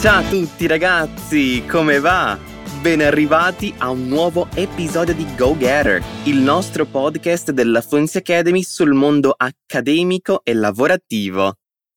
[0.00, 2.38] Ciao a tutti ragazzi, come va?
[2.80, 8.62] Ben arrivati a un nuovo episodio di Go Getter, il nostro podcast della Fluency Academy
[8.62, 11.52] sul mondo accademico e lavorativo.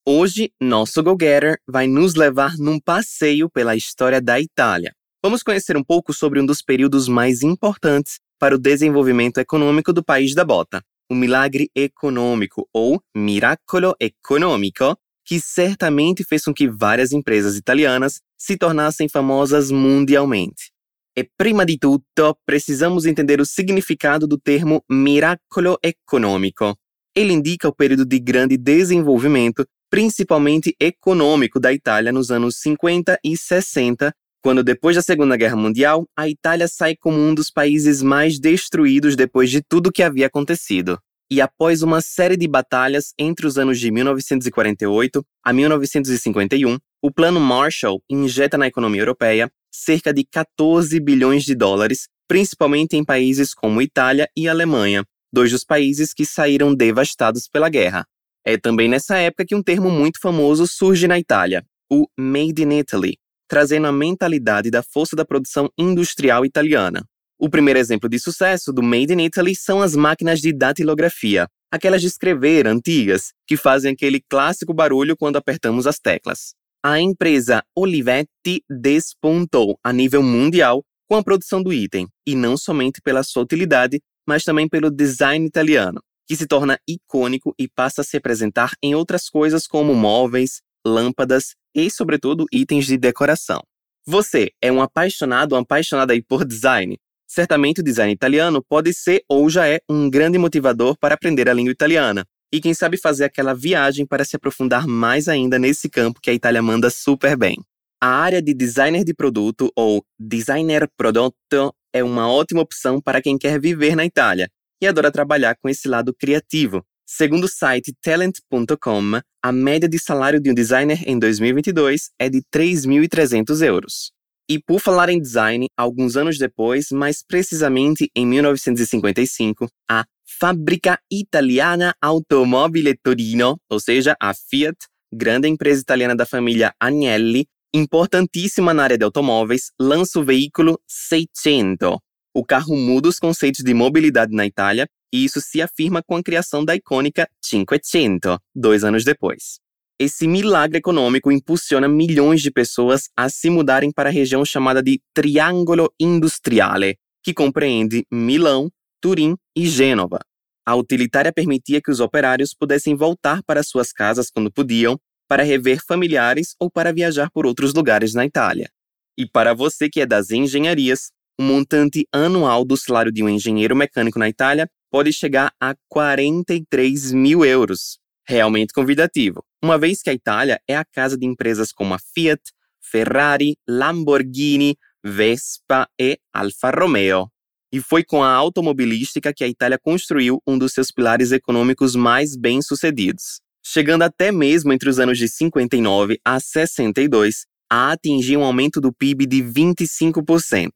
[0.09, 4.95] Hoje, nosso Go Getter vai nos levar num passeio pela história da Itália.
[5.23, 10.03] Vamos conhecer um pouco sobre um dos períodos mais importantes para o desenvolvimento econômico do
[10.03, 14.97] país da bota, o milagre econômico ou miracolo econômico,
[15.31, 20.73] que certamente fez com que várias empresas italianas se tornassem famosas mundialmente.
[21.15, 26.75] E prima di tutto, precisamos entender o significado do termo miracolo econômico.
[27.15, 33.37] Ele indica o período de grande desenvolvimento, principalmente econômico, da Itália nos anos 50 e
[33.37, 38.37] 60, quando, depois da Segunda Guerra Mundial, a Itália sai como um dos países mais
[38.37, 40.99] destruídos depois de tudo que havia acontecido.
[41.31, 47.39] E após uma série de batalhas entre os anos de 1948 a 1951, o Plano
[47.39, 53.81] Marshall injeta na economia europeia cerca de 14 bilhões de dólares, principalmente em países como
[53.81, 58.05] Itália e Alemanha, dois dos países que saíram devastados pela guerra.
[58.45, 62.77] É também nessa época que um termo muito famoso surge na Itália, o Made in
[62.77, 67.05] Italy, trazendo a mentalidade da força da produção industrial italiana.
[67.43, 71.99] O primeiro exemplo de sucesso do Made in Italy são as máquinas de datilografia, aquelas
[71.99, 76.53] de escrever antigas, que fazem aquele clássico barulho quando apertamos as teclas.
[76.85, 83.01] A empresa Olivetti despontou a nível mundial com a produção do item, e não somente
[83.01, 88.03] pela sua utilidade, mas também pelo design italiano, que se torna icônico e passa a
[88.03, 93.61] se apresentar em outras coisas como móveis, lâmpadas e, sobretudo, itens de decoração.
[94.05, 96.99] Você é um apaixonado ou apaixonada por design?
[97.33, 101.53] Certamente o design italiano pode ser ou já é um grande motivador para aprender a
[101.53, 102.25] língua italiana.
[102.51, 106.33] E quem sabe fazer aquela viagem para se aprofundar mais ainda nesse campo que a
[106.33, 107.55] Itália manda super bem.
[108.01, 113.37] A área de designer de produto ou designer prodotto é uma ótima opção para quem
[113.37, 114.49] quer viver na Itália
[114.81, 116.83] e adora trabalhar com esse lado criativo,
[117.13, 122.41] Segundo o site talent.com, a média de salário de um designer em 2022 é de
[122.41, 124.13] 3.300 euros.
[124.49, 130.05] E por falar em design, alguns anos depois, mais precisamente em 1955, a
[130.39, 134.77] Fábrica Italiana Automobile Torino, ou seja, a Fiat,
[135.13, 141.97] grande empresa italiana da família Agnelli, importantíssima na área de automóveis, lança o veículo 600.
[142.33, 146.23] O carro muda os conceitos de mobilidade na Itália e isso se afirma com a
[146.23, 149.59] criação da icônica Cinquecento, dois anos depois.
[150.03, 154.99] Esse milagre econômico impulsiona milhões de pessoas a se mudarem para a região chamada de
[155.13, 160.19] Triângulo Industriale, que compreende Milão, Turim e Gênova.
[160.65, 165.85] A utilitária permitia que os operários pudessem voltar para suas casas quando podiam, para rever
[165.85, 168.71] familiares ou para viajar por outros lugares na Itália.
[169.15, 173.75] E para você que é das engenharias, o montante anual do salário de um engenheiro
[173.75, 178.00] mecânico na Itália pode chegar a 43 mil euros.
[178.27, 182.41] Realmente convidativo, uma vez que a Itália é a casa de empresas como a Fiat,
[182.81, 187.27] Ferrari, Lamborghini, Vespa e Alfa Romeo.
[187.73, 192.35] E foi com a automobilística que a Itália construiu um dos seus pilares econômicos mais
[192.35, 198.81] bem-sucedidos, chegando até mesmo entre os anos de 59 a 62 a atingir um aumento
[198.81, 200.71] do PIB de 25%.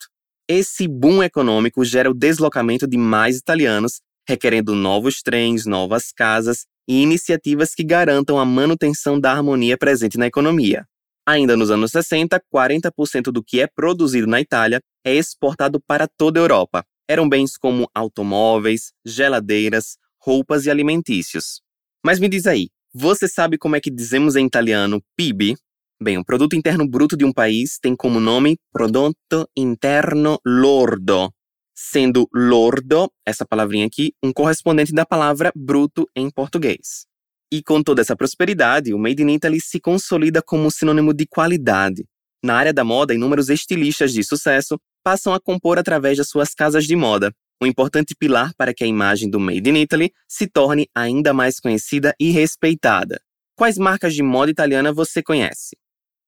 [0.47, 7.01] Esse boom econômico gera o deslocamento de mais italianos requerendo novos trens, novas casas e
[7.01, 10.85] iniciativas que garantam a manutenção da harmonia presente na economia.
[11.27, 16.39] Ainda nos anos 60, 40% do que é produzido na Itália é exportado para toda
[16.39, 16.83] a Europa.
[17.07, 21.61] Eram bens como automóveis, geladeiras, roupas e alimentícios.
[22.03, 25.55] Mas me diz aí, você sabe como é que dizemos em italiano PIB?
[26.01, 31.31] Bem, o produto interno bruto de um país tem como nome Prodotto Interno Lordo,
[31.75, 37.05] sendo lordo, essa palavrinha aqui, um correspondente da palavra bruto em português.
[37.51, 42.05] E com toda essa prosperidade, o Made in Italy se consolida como sinônimo de qualidade.
[42.43, 46.85] Na área da moda, inúmeros estilistas de sucesso passam a compor através das suas casas
[46.85, 47.31] de moda,
[47.61, 51.59] um importante pilar para que a imagem do Made in Italy se torne ainda mais
[51.59, 53.21] conhecida e respeitada.
[53.55, 55.77] Quais marcas de moda italiana você conhece?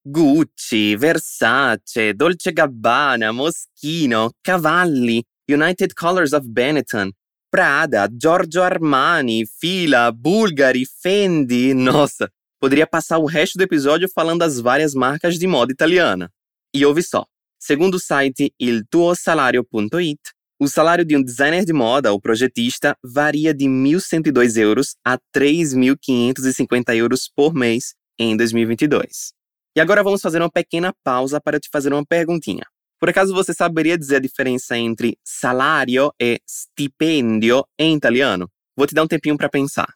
[0.05, 7.11] Gucci, Versace, Dolce Gabbana, Moschino, Cavalli, United Colors of Benetton,
[7.49, 11.73] Prada, Giorgio Armani, Fila, Bulgari, Fendi.
[11.73, 12.29] Nossa,
[12.59, 16.29] poderia passar o resto do episódio falando das várias marcas de moda italiana.
[16.73, 17.25] E ouve só.
[17.59, 20.19] Segundo o site iltuosalario.it,
[20.59, 26.95] o salário de um designer de moda ou projetista varia de 1.102 euros a 3.550
[26.95, 29.33] euros por mês em 2022.
[29.75, 32.65] E agora vamos fazer uma pequena pausa para te fazer uma perguntinha.
[32.99, 38.49] Por acaso você saberia dizer a diferença entre salário e stipendio em italiano?
[38.75, 39.94] Vou te dar um tempinho para pensar.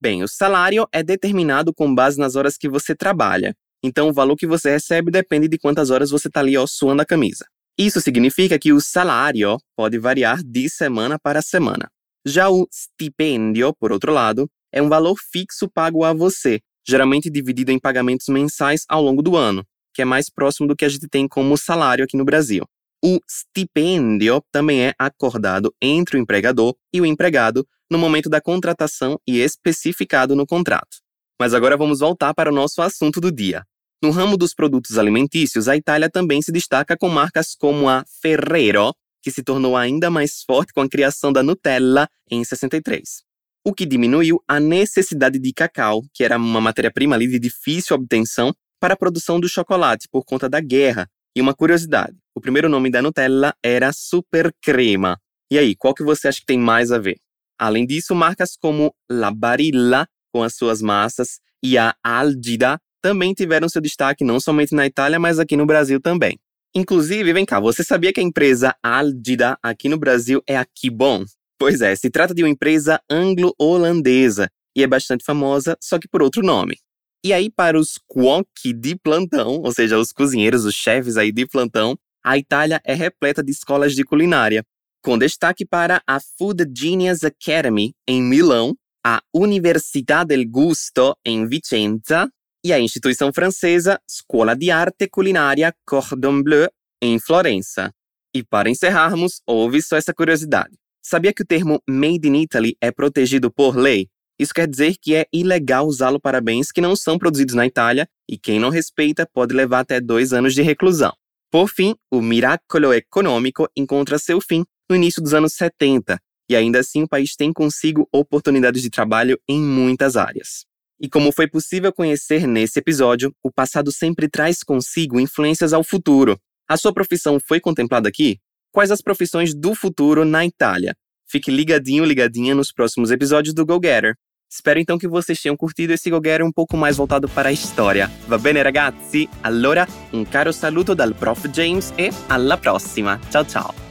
[0.00, 3.54] Bem, o salário é determinado com base nas horas que você trabalha.
[3.82, 7.02] Então, o valor que você recebe depende de quantas horas você está ali ó, suando
[7.02, 7.46] a camisa.
[7.78, 11.90] Isso significa que o salário pode variar de semana para semana.
[12.26, 17.70] Já o stipendio, por outro lado, é um valor fixo pago a você, geralmente dividido
[17.70, 19.64] em pagamentos mensais ao longo do ano,
[19.94, 22.64] que é mais próximo do que a gente tem como salário aqui no Brasil.
[23.04, 29.20] O stipendio também é acordado entre o empregador e o empregado no momento da contratação
[29.24, 30.98] e especificado no contrato.
[31.40, 33.62] Mas agora vamos voltar para o nosso assunto do dia.
[34.02, 38.92] No ramo dos produtos alimentícios, a Itália também se destaca com marcas como a Ferrero,
[39.26, 43.24] que se tornou ainda mais forte com a criação da Nutella em 63.
[43.66, 48.94] O que diminuiu a necessidade de cacau, que era uma matéria-prima de difícil obtenção, para
[48.94, 51.08] a produção do chocolate por conta da guerra.
[51.34, 55.18] E uma curiosidade, o primeiro nome da Nutella era Super Crema.
[55.50, 57.16] E aí, qual que você acha que tem mais a ver?
[57.58, 63.68] Além disso, marcas como La Barilla, com as suas massas, e a Algida também tiveram
[63.68, 66.38] seu destaque não somente na Itália, mas aqui no Brasil também.
[66.76, 71.24] Inclusive, vem cá, você sabia que a empresa Algida aqui no Brasil é a Kibon?
[71.58, 76.20] Pois é, se trata de uma empresa anglo-holandesa e é bastante famosa, só que por
[76.20, 76.76] outro nome.
[77.24, 81.46] E aí, para os cuochi de plantão, ou seja, os cozinheiros, os chefes aí de
[81.46, 84.62] plantão, a Itália é repleta de escolas de culinária,
[85.02, 92.28] com destaque para a Food Genius Academy, em Milão, a Università del Gusto, em Vicenza,
[92.66, 96.68] e a instituição francesa Scuola di Arte Culinária Cordon Bleu,
[97.00, 97.92] em Florença.
[98.34, 100.76] E para encerrarmos, ouve só essa curiosidade.
[101.00, 104.08] Sabia que o termo Made in Italy é protegido por lei?
[104.36, 108.08] Isso quer dizer que é ilegal usá-lo para bens que não são produzidos na Itália
[108.28, 111.12] e quem não respeita pode levar até dois anos de reclusão.
[111.52, 116.18] Por fim, o miracolo econômico encontra seu fim no início dos anos 70,
[116.50, 120.66] e ainda assim o país tem consigo oportunidades de trabalho em muitas áreas.
[121.00, 126.38] E como foi possível conhecer nesse episódio, o passado sempre traz consigo influências ao futuro.
[126.68, 128.38] A sua profissão foi contemplada aqui?
[128.72, 130.94] Quais as profissões do futuro na Itália?
[131.28, 134.14] Fique ligadinho, ligadinha nos próximos episódios do Go Getter.
[134.48, 138.10] Spero então che vocês tenham curtido esse Goghere um pouco mais voltado para a história.
[138.28, 139.28] Va bene ragazzi?
[139.42, 143.20] Allora, un caro saluto dal Prof James e alla prossima.
[143.30, 143.85] Ciao ciao!